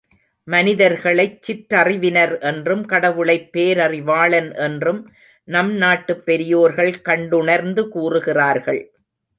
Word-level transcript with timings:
மனிதர்களைச் 0.47 1.35
சிற்றறிவினர் 1.41 2.39
என்றும் 2.41 2.85
கடவுளைப் 2.85 3.49
பேரறிவாளன் 3.53 4.49
என்றும் 4.59 5.01
நம் 5.47 5.73
நாட்டுப் 5.75 6.25
பெரியோர்கள் 6.25 6.93
கண்டுணர்ந்து 7.01 7.83
கூறுகிறார்கள். 7.89 8.83